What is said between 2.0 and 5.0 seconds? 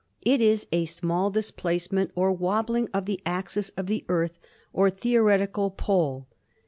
or wobbling of the axis of the Earth or